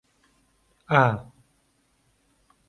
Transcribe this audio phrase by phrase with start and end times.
[0.91, 1.03] ئا.